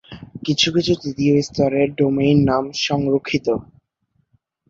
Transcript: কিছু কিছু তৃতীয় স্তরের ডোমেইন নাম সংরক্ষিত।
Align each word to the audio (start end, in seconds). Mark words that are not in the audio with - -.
কিছু 0.45 0.67
কিছু 0.75 0.93
তৃতীয় 1.01 1.35
স্তরের 1.41 1.87
ডোমেইন 1.95 2.37
নাম 2.45 2.63
সংরক্ষিত। 2.81 3.47